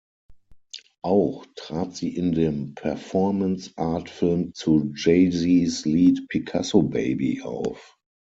Auch 1.03 1.45
trat 1.55 1.95
sie 1.95 2.15
in 2.15 2.31
dem 2.31 2.73
Performance-Art-Film 2.73 4.55
zu 4.55 4.91
Jay 4.95 5.29
Zs 5.29 5.85
Lied 5.85 6.27
"Picasso 6.27 6.81
Baby" 6.81 7.43
auf. 7.43 7.99